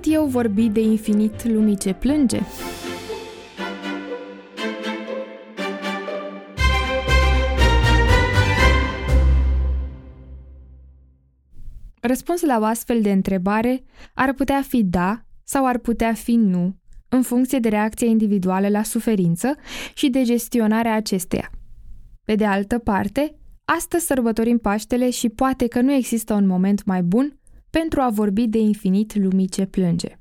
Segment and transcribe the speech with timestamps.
[0.00, 2.40] Pot eu vorbi de infinit lumii ce plânge?
[12.00, 16.76] Răspunsul la o astfel de întrebare ar putea fi da sau ar putea fi nu,
[17.08, 19.54] în funcție de reacția individuală la suferință
[19.94, 21.50] și de gestionarea acesteia.
[22.24, 27.02] Pe de altă parte, astăzi sărbătorim Paștele și poate că nu există un moment mai
[27.02, 27.39] bun
[27.70, 30.18] pentru a vorbi de infinit lumii ce plânge.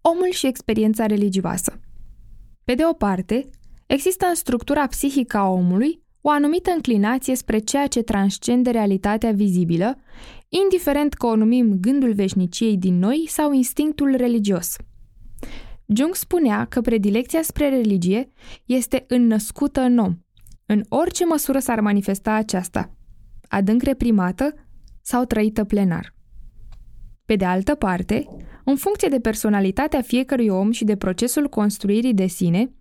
[0.00, 1.80] Omul și experiența religioasă.
[2.64, 3.48] Pe de o parte,
[3.86, 9.96] există în structura psihică a omului o anumită înclinație spre ceea ce transcende realitatea vizibilă,
[10.48, 14.76] indiferent că o numim gândul veșniciei din noi sau instinctul religios.
[15.86, 18.32] Jung spunea că predilecția spre religie
[18.64, 20.18] este înnăscută în om,
[20.66, 22.96] în orice măsură s-ar manifesta aceasta,
[23.48, 24.54] adânc reprimată
[25.04, 26.14] sau trăită plenar.
[27.24, 28.26] Pe de altă parte,
[28.64, 32.72] în funcție de personalitatea fiecărui om și de procesul construirii de sine,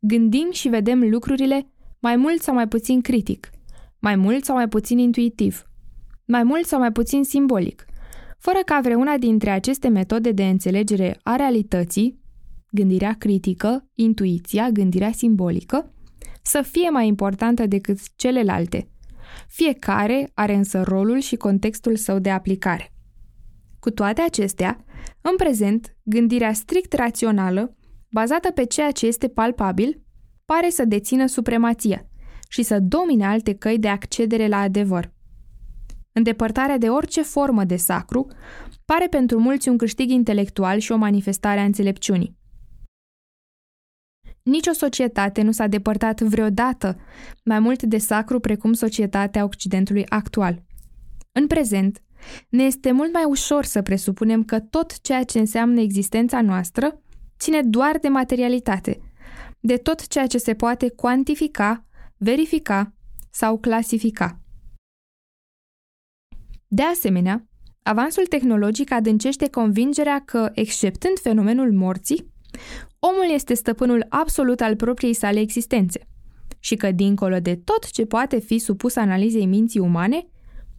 [0.00, 3.50] gândim și vedem lucrurile mai mult sau mai puțin critic,
[3.98, 5.66] mai mult sau mai puțin intuitiv,
[6.24, 7.86] mai mult sau mai puțin simbolic,
[8.38, 12.20] fără ca vreuna dintre aceste metode de înțelegere a realității,
[12.70, 15.94] gândirea critică, intuiția, gândirea simbolică,
[16.42, 18.91] să fie mai importantă decât celelalte.
[19.48, 22.92] Fiecare are însă rolul și contextul său de aplicare.
[23.78, 24.84] Cu toate acestea,
[25.20, 27.76] în prezent, gândirea strict rațională,
[28.10, 30.00] bazată pe ceea ce este palpabil,
[30.44, 32.06] pare să dețină supremația
[32.48, 35.12] și să domine alte căi de accedere la adevăr.
[36.12, 38.26] Îndepărtarea de orice formă de sacru
[38.84, 42.40] pare pentru mulți un câștig intelectual și o manifestare a înțelepciunii.
[44.42, 46.96] Nici o societate nu s-a depărtat vreodată
[47.44, 50.62] mai mult de sacru precum societatea Occidentului actual.
[51.32, 52.02] În prezent,
[52.48, 57.02] ne este mult mai ușor să presupunem că tot ceea ce înseamnă existența noastră
[57.38, 59.00] ține doar de materialitate,
[59.60, 61.84] de tot ceea ce se poate cuantifica,
[62.16, 62.94] verifica
[63.30, 64.40] sau clasifica.
[66.68, 67.46] De asemenea,
[67.82, 72.31] avansul tehnologic adâncește convingerea că, exceptând fenomenul morții,
[72.98, 76.06] omul este stăpânul absolut al propriei sale existențe
[76.58, 80.26] și că, dincolo de tot ce poate fi supus analizei minții umane,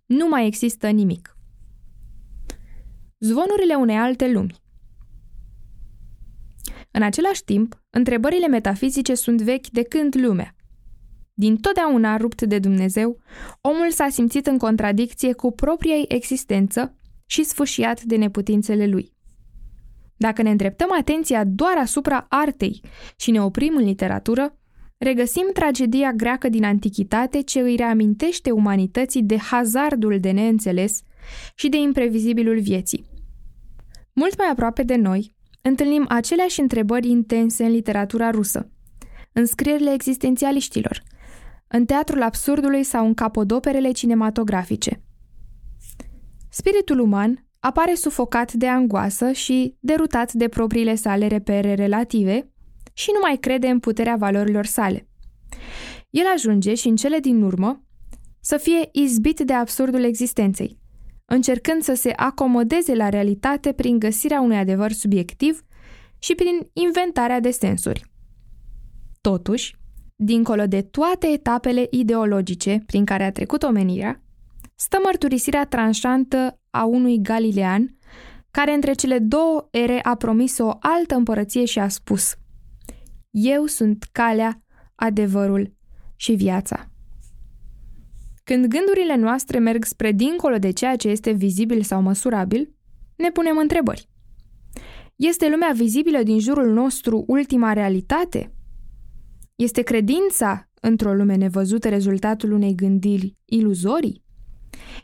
[0.05, 1.37] nu mai există nimic.
[3.19, 4.55] Zvonurile unei alte lumi
[6.91, 10.55] În același timp, întrebările metafizice sunt vechi de când lumea.
[11.33, 13.19] Din totdeauna rupt de Dumnezeu,
[13.61, 16.95] omul s-a simțit în contradicție cu propria existență
[17.25, 19.13] și sfâșiat de neputințele lui.
[20.17, 22.81] Dacă ne îndreptăm atenția doar asupra artei
[23.17, 24.57] și ne oprim în literatură,
[24.97, 31.01] regăsim tragedia greacă din antichitate ce îi reamintește umanității de hazardul de neînțeles
[31.55, 33.05] și de imprevizibilul vieții.
[34.13, 38.71] Mult mai aproape de noi, întâlnim aceleași întrebări intense în literatura rusă,
[39.31, 41.03] în scrierile existențialiștilor,
[41.67, 45.03] în teatrul absurdului sau în capodoperele cinematografice.
[46.49, 52.51] Spiritul uman apare sufocat de angoasă și derutat de propriile sale repere relative
[52.93, 55.07] și nu mai crede în puterea valorilor sale.
[56.09, 57.83] El ajunge și în cele din urmă
[58.39, 60.79] să fie izbit de absurdul existenței,
[61.25, 65.61] încercând să se acomodeze la realitate prin găsirea unui adevăr subiectiv
[66.19, 68.03] și prin inventarea de sensuri.
[69.21, 69.75] Totuși,
[70.15, 74.23] dincolo de toate etapele ideologice prin care a trecut omenirea,
[74.75, 77.97] stă mărturisirea tranșantă a unui galilean
[78.51, 82.35] care între cele două ere a promis o altă împărăție și a spus
[83.31, 84.63] Eu sunt calea,
[84.95, 85.73] adevărul
[86.15, 86.91] și viața.
[88.43, 92.73] Când gândurile noastre merg spre dincolo de ceea ce este vizibil sau măsurabil,
[93.15, 94.09] ne punem întrebări.
[95.15, 98.53] Este lumea vizibilă din jurul nostru ultima realitate?
[99.55, 104.22] Este credința într-o lume nevăzută rezultatul unei gândiri iluzorii?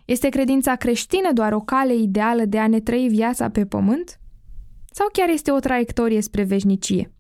[0.06, 4.20] Este credința creștină doar o cale ideală de a ne trăi viața pe pământ?
[4.92, 7.14] Sau chiar este o traiectorie spre veșnicie?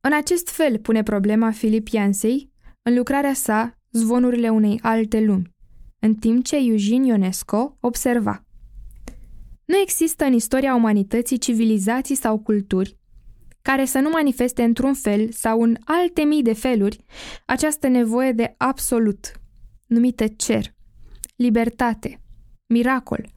[0.00, 2.52] În acest fel pune problema Filip Yancey
[2.82, 5.54] în lucrarea sa Zvonurile unei alte lumi,
[5.98, 8.44] în timp ce Eugene Ionesco observa
[9.64, 12.98] Nu există în istoria umanității civilizații sau culturi
[13.62, 17.04] care să nu manifeste într-un fel sau în alte mii de feluri
[17.46, 19.32] această nevoie de absolut,
[19.86, 20.74] numită cer,
[21.40, 22.20] libertate,
[22.66, 23.28] miracol,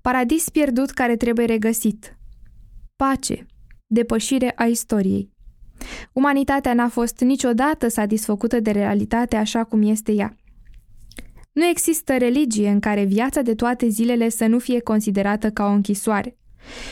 [0.00, 2.16] paradis pierdut care trebuie regăsit,
[2.96, 3.46] pace,
[3.86, 5.32] depășire a istoriei.
[6.12, 10.36] Umanitatea n-a fost niciodată satisfăcută de realitate așa cum este ea.
[11.52, 15.70] Nu există religie în care viața de toate zilele să nu fie considerată ca o
[15.70, 16.36] închisoare,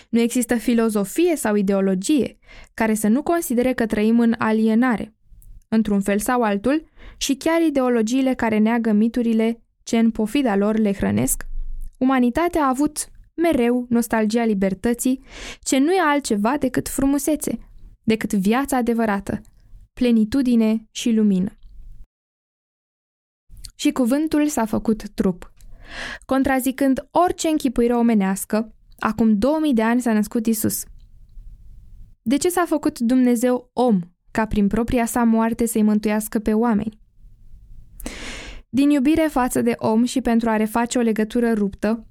[0.08, 2.38] Nu există filozofie sau ideologie
[2.74, 5.14] care să nu considere că trăim în alienare.
[5.68, 6.84] Într-un fel sau altul,
[7.16, 11.46] și chiar ideologiile care neagă miturile ce în pofida lor le hrănesc,
[11.98, 15.22] umanitatea a avut mereu nostalgia libertății,
[15.62, 17.58] ce nu e altceva decât frumusețe,
[18.02, 19.40] decât viața adevărată,
[19.92, 21.56] plenitudine și lumină.
[23.74, 25.52] Și cuvântul s-a făcut trup.
[26.26, 30.84] Contrazicând orice închipuire omenească, acum 2000 de ani s-a născut Isus.
[32.22, 34.00] De ce s-a făcut Dumnezeu om
[34.30, 37.00] ca prin propria sa moarte să-i mântuiască pe oameni?
[38.74, 42.06] Din iubire față de om și pentru a reface o legătură ruptă,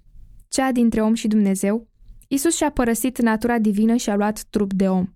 [0.48, 1.88] cea dintre om și Dumnezeu,
[2.28, 5.08] Isus și-a părăsit natura divină și a luat trup de om.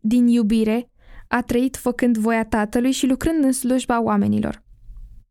[0.00, 0.90] Din iubire,
[1.28, 4.64] a trăit făcând voia Tatălui și lucrând în slujba oamenilor.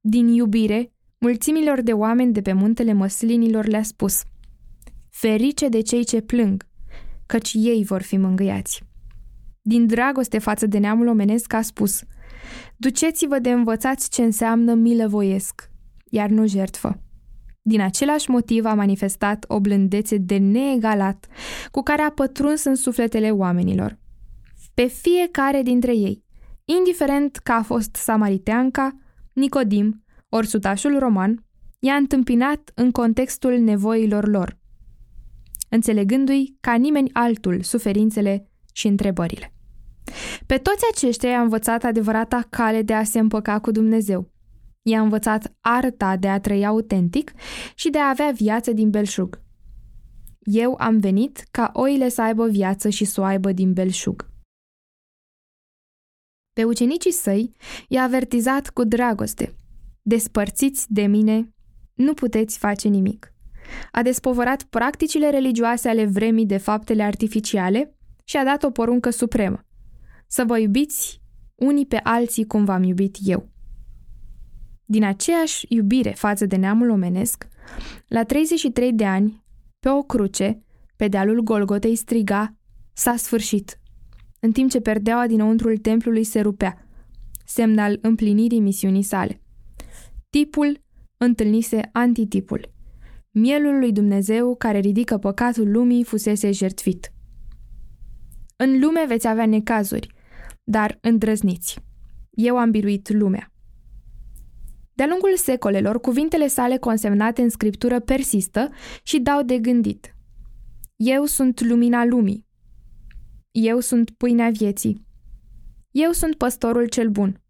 [0.01, 4.23] Din iubire, mulțimilor de oameni de pe muntele măslinilor le-a spus
[5.09, 6.67] Ferice de cei ce plâng,
[7.25, 8.83] căci ei vor fi mângâiați.
[9.61, 12.03] Din dragoste față de neamul omenesc a spus
[12.77, 15.69] Duceți-vă de învățați ce înseamnă milă voiesc,
[16.09, 16.99] iar nu jertfă.
[17.61, 21.27] Din același motiv a manifestat o blândețe de neegalat
[21.71, 23.99] cu care a pătruns în sufletele oamenilor.
[24.73, 26.23] Pe fiecare dintre ei,
[26.65, 28.99] indiferent că a fost samariteanca,
[29.33, 31.45] Nicodim ori sutașul roman,
[31.79, 34.57] i-a întâmpinat în contextul nevoilor lor,
[35.69, 39.54] înțelegându-i ca nimeni altul suferințele și întrebările.
[40.45, 44.29] Pe toți aceștia i-a învățat adevărata cale de a se împăca cu Dumnezeu,
[44.87, 47.31] I-a învățat arta de a trăi autentic
[47.75, 49.41] și de a avea viață din belșug.
[50.39, 54.29] Eu am venit ca oile să aibă viață și să o aibă din belșug.
[56.53, 57.51] Pe ucenicii săi
[57.87, 59.55] i-a avertizat cu dragoste.
[60.01, 61.53] Despărțiți de mine,
[61.93, 63.33] nu puteți face nimic.
[63.91, 69.65] A despovărat practicile religioase ale vremii de faptele artificiale și a dat o poruncă supremă.
[70.27, 71.21] Să vă iubiți
[71.55, 73.49] unii pe alții cum v-am iubit eu.
[74.85, 77.47] Din aceeași iubire față de neamul omenesc,
[78.07, 79.43] la 33 de ani,
[79.79, 80.63] pe o cruce,
[80.95, 82.55] pe dealul Golgotei striga,
[82.93, 83.79] s-a sfârșit,
[84.39, 86.87] în timp ce perdeaua dinăuntrul templului se rupea,
[87.45, 89.41] semn al împlinirii misiunii sale.
[90.29, 90.83] Tipul
[91.17, 92.73] întâlnise antitipul.
[93.31, 97.13] Mielul lui Dumnezeu care ridică păcatul lumii fusese jertfit.
[98.55, 100.14] În lume veți avea necazuri,
[100.65, 101.79] dar îndrăzniți.
[102.31, 103.49] Eu am biruit lumea.
[104.93, 108.69] De-a lungul secolelor, cuvintele sale consemnate în scriptură persistă
[109.03, 110.15] și dau de gândit.
[110.95, 112.45] Eu sunt lumina lumii.
[113.51, 115.07] Eu sunt pâinea vieții.
[115.91, 117.41] Eu sunt păstorul cel bun.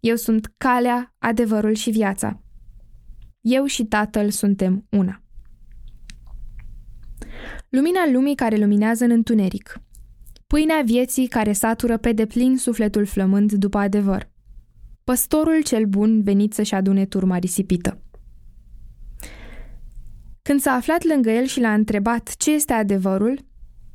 [0.00, 2.42] Eu sunt calea, adevărul și viața.
[3.40, 5.22] Eu și Tatăl suntem una.
[7.68, 9.80] Lumina lumii care luminează în întuneric.
[10.50, 14.30] Pâinea vieții care satură pe deplin sufletul flămând după adevăr
[15.04, 18.02] păstorul cel bun venit să-și adune turma risipită.
[20.42, 23.38] Când s-a aflat lângă el și l-a întrebat ce este adevărul,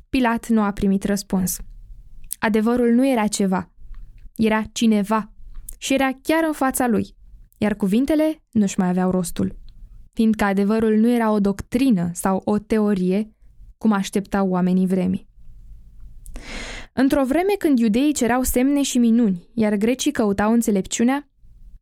[0.08, 1.58] Pilat nu a primit răspuns.
[2.38, 3.70] Adevărul nu era ceva,
[4.36, 5.32] era cineva
[5.78, 7.16] și era chiar în fața lui,
[7.58, 9.58] iar cuvintele nu-și mai aveau rostul,
[10.12, 13.34] fiindcă adevărul nu era o doctrină sau o teorie,
[13.78, 15.28] cum așteptau oamenii vremii.
[16.92, 21.30] Într-o vreme când iudeii cereau semne și minuni, iar grecii căutau înțelepciunea,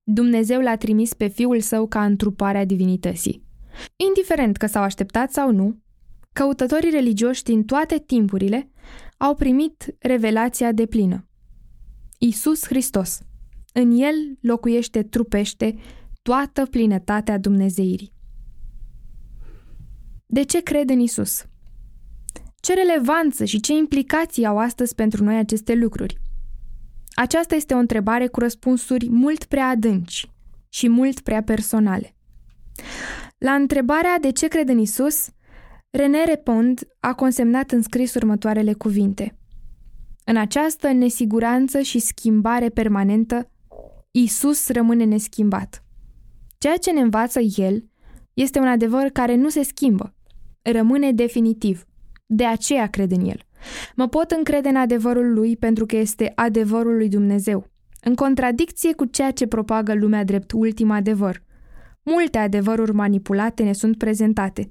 [0.02, 3.44] Dumnezeu l-a trimis pe fiul său ca întruparea divinității.
[3.96, 5.78] Indiferent că s-au așteptat sau nu,
[6.32, 8.70] căutătorii religioși din toate timpurile
[9.16, 11.28] au primit revelația de plină.
[12.18, 13.20] Isus Hristos.
[13.73, 15.75] În el locuiește trupește
[16.23, 18.12] toată plinătatea Dumnezeirii.
[20.26, 21.46] De ce cred în Isus?
[22.64, 26.21] Ce relevanță și ce implicații au astăzi pentru noi aceste lucruri?
[27.14, 30.30] Aceasta este o întrebare cu răspunsuri mult prea adânci
[30.68, 32.16] și mult prea personale.
[33.38, 35.28] La întrebarea de ce cred în Isus,
[35.90, 39.38] René Repond a consemnat în scris următoarele cuvinte.
[40.25, 43.50] În această nesiguranță și schimbare permanentă,
[44.11, 45.85] Isus rămâne neschimbat.
[46.59, 47.90] Ceea ce ne învață El
[48.35, 50.14] este un adevăr care nu se schimbă,
[50.62, 51.85] rămâne definitiv–
[52.26, 53.40] de aceea cred în el.
[53.97, 57.66] Mă pot încrede în adevărul lui pentru că este adevărul lui Dumnezeu,
[58.00, 61.43] în contradicție cu ceea ce propagă lumea drept ultim adevăr.
[62.02, 64.69] Multe adevăruri manipulate ne sunt prezentate.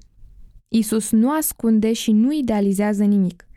[0.67, 3.47] Isus nu ascunde și nu idealizează nimic.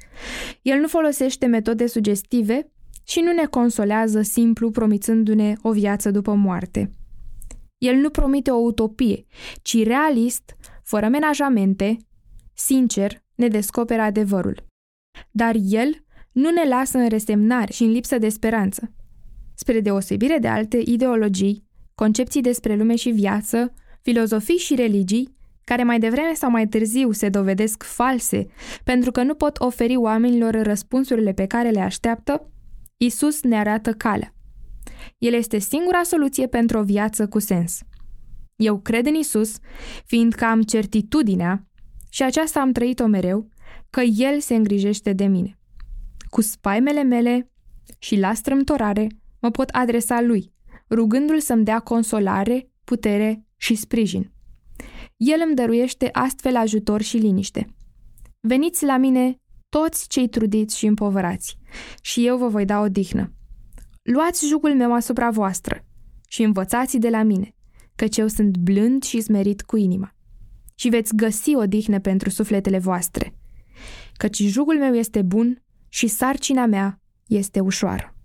[0.62, 2.72] El nu folosește metode sugestive
[3.04, 6.94] și nu ne consolează simplu promițându-ne o viață după moarte.
[7.78, 9.26] El nu promite o utopie,
[9.62, 11.96] ci realist, fără menajamente,
[12.54, 14.64] sincer, ne descoperă adevărul.
[15.30, 18.92] Dar El nu ne lasă în resemnare și în lipsă de speranță.
[19.54, 21.64] Spre deosebire de alte ideologii,
[21.94, 27.28] concepții despre lume și viață, filozofii și religii, care mai devreme sau mai târziu se
[27.28, 28.46] dovedesc false
[28.84, 32.50] pentru că nu pot oferi oamenilor răspunsurile pe care le așteaptă,
[32.96, 34.34] Isus ne arată calea.
[35.18, 37.78] El este singura soluție pentru o viață cu sens.
[38.56, 39.56] Eu cred în Isus,
[40.04, 41.66] fiindcă am certitudinea,
[42.16, 43.48] și aceasta am trăit-o mereu,
[43.90, 45.58] că El se îngrijește de mine.
[46.30, 47.50] Cu spaimele mele
[47.98, 49.06] și la strâmtorare
[49.40, 50.52] mă pot adresa Lui,
[50.90, 54.32] rugându-L să-mi dea consolare, putere și sprijin.
[55.16, 57.66] El îmi dăruiește astfel ajutor și liniște.
[58.40, 61.58] Veniți la mine toți cei trudiți și împovărați,
[62.02, 63.32] și eu vă voi da odihnă.
[64.02, 65.84] Luați jugul meu asupra voastră
[66.28, 67.54] și învățați de la mine,
[67.94, 70.15] căci eu sunt blând și smerit cu inima.
[70.78, 73.34] Și veți găsi odihnă pentru sufletele voastre,
[74.16, 78.15] căci jugul meu este bun și sarcina mea este ușoară.